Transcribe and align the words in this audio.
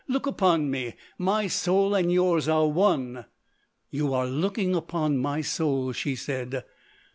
Look 0.07 0.25
upon 0.25 0.71
me! 0.71 0.95
My 1.19 1.45
soul 1.45 1.93
and 1.93 2.11
yours 2.11 2.47
are 2.47 2.65
one!" 2.67 3.25
"You 3.91 4.15
are 4.15 4.25
looking 4.25 4.73
upon 4.73 5.19
my 5.19 5.41
soul," 5.41 5.91
she 5.91 6.15
said. 6.15 6.63